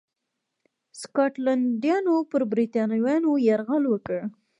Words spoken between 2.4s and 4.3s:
برېټانیا یرغل وکړ.